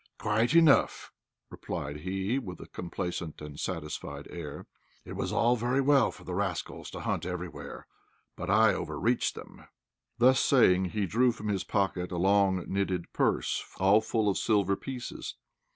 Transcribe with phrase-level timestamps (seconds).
[0.17, 1.11] "Quite enough,"
[1.51, 4.65] replied he, with a complacent and satisfied air.
[5.05, 7.85] "It was all very well for the rascals to hunt everywhere,
[8.35, 9.67] but I over reached them."
[10.17, 14.75] Thus saying he drew from his pocket a long knitted purse, all full of silver
[14.75, 15.35] pieces.